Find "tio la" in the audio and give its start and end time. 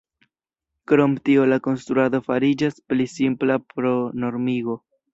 1.29-1.59